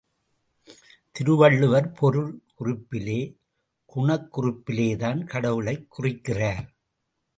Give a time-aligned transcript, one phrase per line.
[1.11, 3.37] திருவள்ளுவர் பொருள் குறிப்பிலே,
[3.95, 6.73] குணக்குறிப்பிலேதான் கடவுளைக் குறிக்கிறார்.